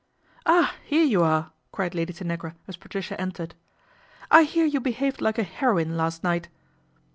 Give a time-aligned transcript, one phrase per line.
[0.57, 3.53] "Ah, here you are!" cried Lady Tanagra as Patricia entered."
[4.31, 6.49] I hear you behaved like a heroine last night."